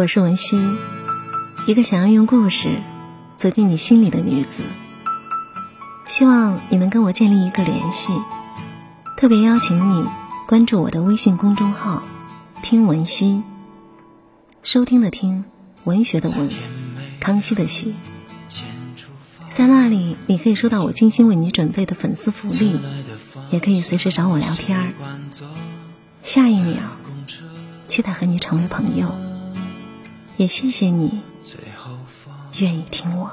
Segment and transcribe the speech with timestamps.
[0.00, 0.58] 我是文熙，
[1.66, 2.80] 一个想要用故事
[3.34, 4.62] 走进你心里的女子。
[6.06, 8.14] 希望你能跟我建立一个联系，
[9.18, 10.06] 特别邀请你
[10.46, 12.02] 关注我的微信公众号
[12.64, 13.42] “听文熙”，
[14.64, 15.44] 收听的听，
[15.84, 16.48] 文学的文，
[17.20, 17.94] 康熙的熙。
[19.50, 22.80] 在那里，你可以收到我精心为你准备的粉丝福利，
[23.50, 24.94] 也可以随时找我聊天儿。
[26.22, 26.78] 下一秒，
[27.86, 29.14] 期待和你成为朋友。
[30.40, 31.20] 也谢谢你
[32.58, 33.30] 愿意听我。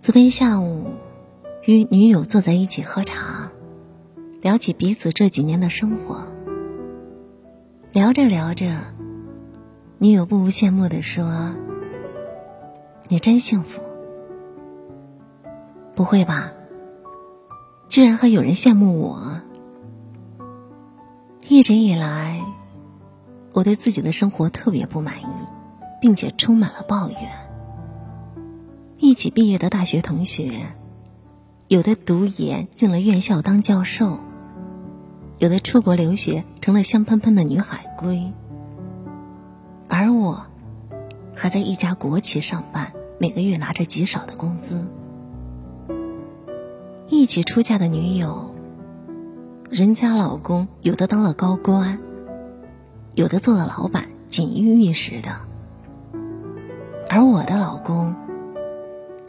[0.00, 0.86] 昨天下午，
[1.66, 3.50] 与女友坐在一起喝茶，
[4.40, 6.26] 聊起彼此这几年的生活。
[7.92, 8.95] 聊着聊着，
[9.98, 11.54] 女友不无羡慕的说
[13.08, 13.80] ：“你真幸福。”
[15.96, 16.52] 不会吧？
[17.88, 19.40] 居然还有人羡慕我？
[21.48, 22.42] 一直以来，
[23.54, 25.24] 我对自己的生活特别不满意，
[26.02, 27.18] 并且充满了抱怨。
[28.98, 30.50] 一起毕业的大学同学，
[31.68, 34.18] 有的读研进了院校当教授，
[35.38, 38.30] 有的出国留学成了香喷喷的女海归，
[39.88, 40.46] 而我
[41.34, 44.84] 还在一家国企上班，每个月拿着极少的工资。
[47.08, 48.54] 一起出嫁的女友，
[49.70, 51.98] 人家老公有的当了高官，
[53.14, 55.36] 有的做了老板，锦衣玉食的，
[57.08, 58.14] 而我的老公。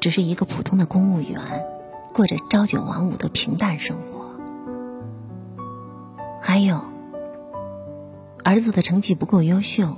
[0.00, 1.40] 只是一个普通的公务员，
[2.12, 4.26] 过着朝九晚五的平淡生活。
[6.42, 6.82] 还有，
[8.44, 9.96] 儿子的成绩不够优秀，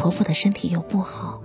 [0.00, 1.42] 婆婆的身体又不好。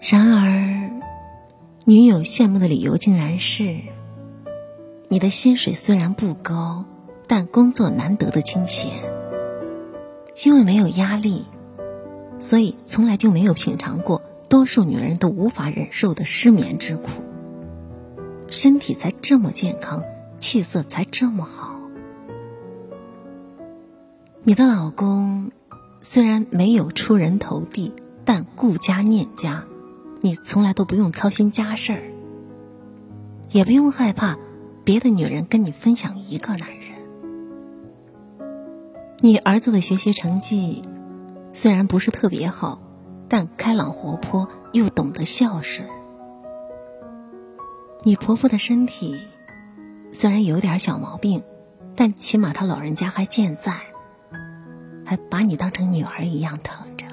[0.00, 0.90] 然而。
[1.84, 3.80] 女友羡慕的理由竟然是：
[5.08, 6.84] 你的薪水虽然不高，
[7.26, 8.92] 但工作难得的清闲。
[10.44, 11.46] 因为没有压力，
[12.38, 17.08] 所以从来就没有品尝过多数女人都无法忍受的失眠之苦。
[18.48, 20.02] 身体才这么健康，
[20.40, 21.76] 气色才这么好。
[24.42, 25.52] 你的老公
[26.00, 27.92] 虽然没有出人头地，
[28.24, 29.64] 但顾家念家。
[30.20, 32.02] 你从来都不用操心家事儿，
[33.50, 34.36] 也不用害怕
[34.82, 36.80] 别的女人跟你分享一个男人。
[39.20, 40.82] 你儿子的学习成绩
[41.52, 42.82] 虽然不是特别好，
[43.30, 45.88] 但开朗活泼又懂得孝顺。
[48.02, 49.16] 你婆婆的身体
[50.10, 51.44] 虽然有点小毛病，
[51.94, 53.80] 但起码她老人家还健在，
[55.04, 57.06] 还把你当成女儿一样疼着。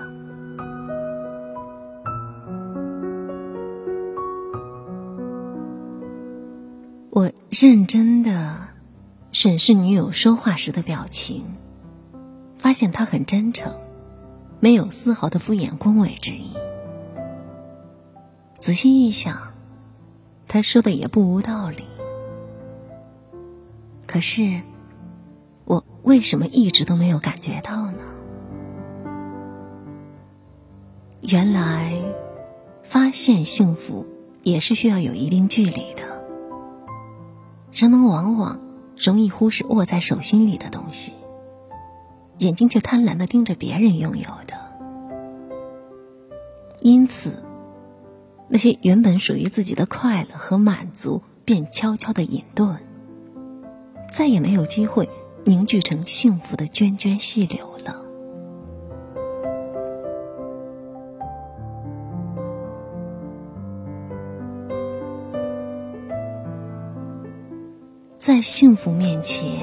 [7.11, 8.57] 我认真的
[9.31, 11.43] 审视女友说话时的表情，
[12.57, 13.73] 发现她很真诚，
[14.67, 16.51] 没有丝毫的敷衍恭维之意。
[18.59, 19.53] 仔细一想，
[20.45, 21.85] 他说的也不无道理。
[24.05, 24.59] 可是，
[25.63, 28.03] 我为什么一直都没有感觉到呢？
[31.21, 31.97] 原来，
[32.83, 34.05] 发现幸福
[34.43, 36.03] 也是需要有一定距离的。
[37.71, 38.59] 人们往往
[38.97, 41.13] 容易忽视握在手心里的东西，
[42.39, 44.56] 眼睛却贪婪的盯着别人拥有的，
[46.87, 47.43] 因此，
[48.47, 52.77] 那些原本属于自己的快乐和满足便悄悄的隐遁，
[54.09, 55.09] 再也没有机会
[55.43, 58.01] 凝聚成幸福的涓涓细流了。
[68.15, 69.59] 在幸福面前，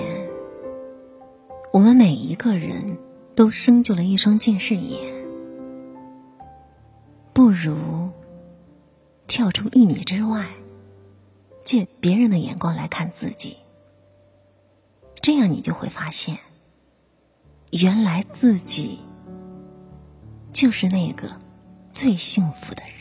[1.72, 2.84] 我们每一个人
[3.34, 5.13] 都生就了一双近视眼。
[7.54, 8.10] 如
[9.26, 10.48] 跳出一米之外，
[11.62, 13.56] 借别人的眼光来看自己，
[15.22, 16.38] 这样你就会发现，
[17.70, 18.98] 原来自己
[20.52, 21.40] 就是那个
[21.90, 22.93] 最幸福的人。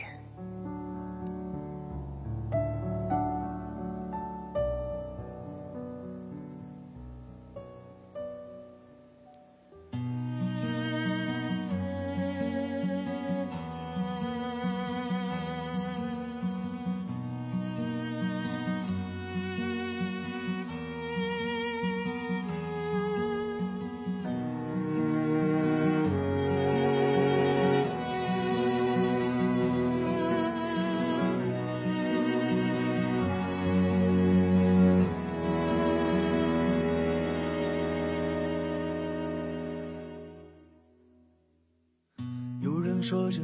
[43.03, 43.41] 说着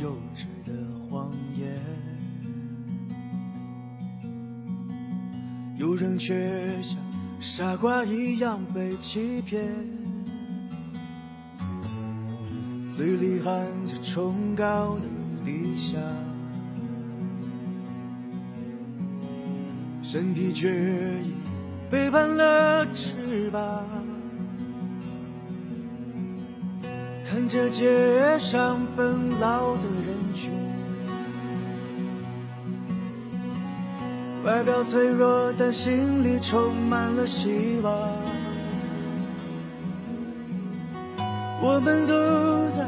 [0.00, 1.78] 幼稚的谎言，
[5.76, 6.98] 有人却像
[7.38, 9.68] 傻瓜一样被欺骗，
[12.96, 15.02] 嘴里喊着崇高的
[15.44, 16.00] 理想，
[20.02, 21.34] 身体却已
[21.90, 24.13] 背叛了翅膀。
[27.44, 30.50] 看着街上奔劳的人群，
[34.42, 37.92] 外表脆弱，但心里充满了希望。
[41.60, 42.14] 我们都
[42.70, 42.82] 在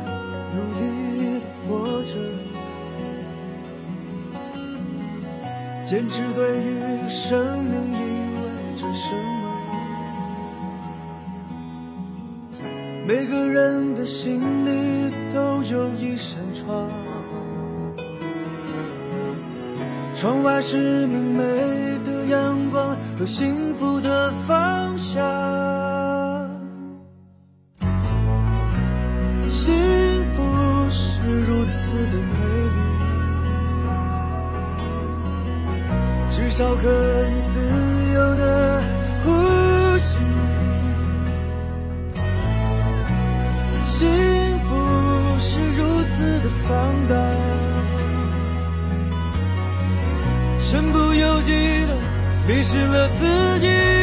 [0.55, 2.17] 努力的活着，
[5.85, 7.99] 坚持对于生命意
[8.41, 9.36] 味着什么？
[13.07, 16.91] 每个人的心里都有一扇窗，
[20.13, 21.45] 窗外是明媚
[22.05, 25.23] 的阳光和幸福的方向。
[29.53, 29.73] 幸
[30.35, 30.43] 福
[30.91, 32.41] 是如此的美
[32.75, 32.79] 丽，
[36.29, 36.89] 至少可
[37.29, 37.61] 以自
[38.15, 38.83] 由的
[39.25, 39.31] 呼
[39.97, 40.19] 吸。
[46.69, 47.15] 放大，
[50.61, 51.53] 身不由己
[51.87, 51.95] 的
[52.49, 53.96] 迷失了自己。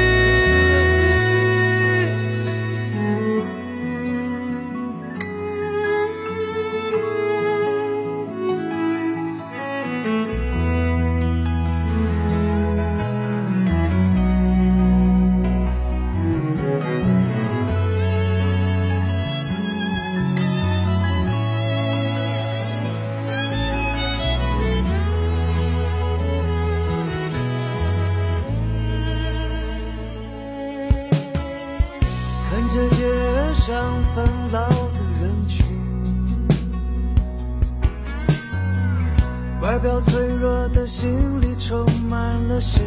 [39.84, 42.80] 表脆弱，的心里充满了希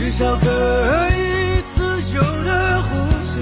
[0.00, 0.46] 至少可
[1.10, 1.82] 以自
[2.16, 2.88] 由的呼
[3.20, 3.38] 吸。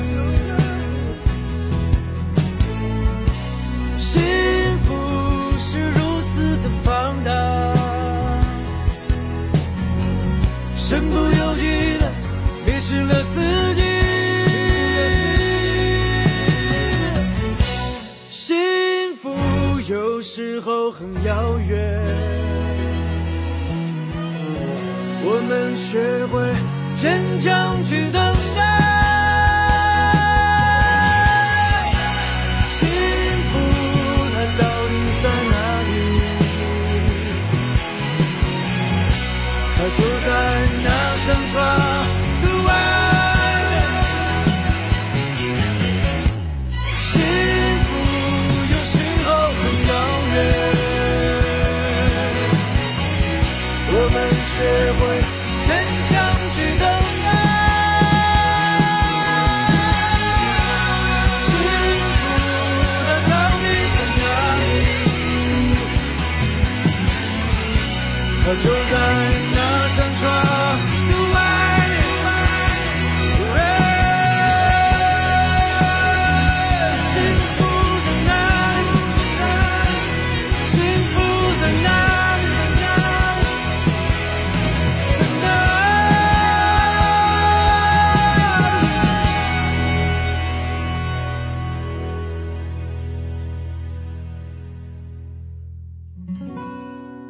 [3.96, 4.20] 幸
[4.80, 7.30] 福是如此的放大
[10.74, 12.10] 身不由己的
[12.66, 13.40] 迷失了自
[13.76, 13.82] 己，
[18.32, 19.30] 幸福
[19.88, 22.02] 有时候很遥远，
[25.22, 26.47] 我们学会
[27.38, 28.27] 将去的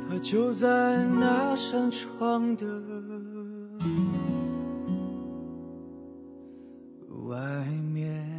[0.09, 0.69] 他就在
[1.21, 1.89] 那扇。
[2.19, 2.67] 窗的
[7.27, 7.37] 外
[7.93, 8.38] 面。